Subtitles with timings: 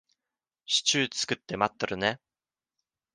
[0.65, 2.19] シチュー作って待ってるね。